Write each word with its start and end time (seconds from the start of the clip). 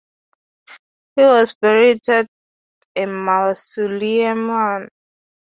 He 1.15 1.21
was 1.21 1.53
buried 1.61 1.99
at 2.09 2.25
a 2.95 3.05
Mausoleum 3.05 4.39
in 4.39 4.47
Dhaka. 4.49 4.87